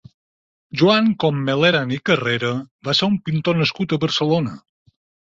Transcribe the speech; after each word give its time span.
Joan 0.81 1.09
Commeleran 1.23 1.93
i 1.97 1.99
Carrera 2.11 2.53
va 2.89 2.97
ser 3.01 3.11
un 3.11 3.19
pintor 3.29 3.61
nascut 3.61 3.95
a 3.95 4.01
Barcelona. 4.05 4.57